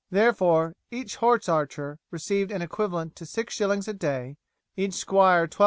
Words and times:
Therefore 0.09 0.73
each 0.89 1.17
horse 1.17 1.47
archer 1.47 1.99
received 2.09 2.49
an 2.51 2.63
equivalent 2.63 3.15
to 3.17 3.23
6s. 3.23 3.87
a 3.87 3.93
day, 3.93 4.35
each 4.75 4.95
squire 4.95 5.45
12s. 5.47 5.59